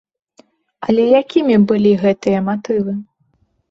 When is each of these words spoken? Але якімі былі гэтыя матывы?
Але 0.87 1.03
якімі 1.21 1.61
былі 1.69 1.93
гэтыя 2.07 2.39
матывы? 2.53 3.01